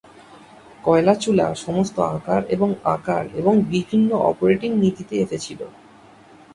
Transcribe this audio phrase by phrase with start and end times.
[0.83, 5.59] কয়লা চুলা সমস্ত আকার এবং আকার এবং বিভিন্ন অপারেটিং নীতিতে এসেছিল।